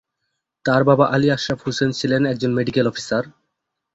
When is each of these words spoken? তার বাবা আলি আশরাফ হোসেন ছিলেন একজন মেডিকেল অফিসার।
তার 0.65 0.81
বাবা 0.89 1.05
আলি 1.07 1.27
আশরাফ 1.31 1.59
হোসেন 1.65 1.89
ছিলেন 1.99 2.21
একজন 2.25 2.51
মেডিকেল 2.57 2.85
অফিসার। 2.87 3.23